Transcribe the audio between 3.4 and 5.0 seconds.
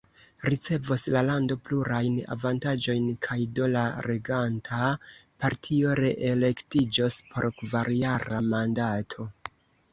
do la reganta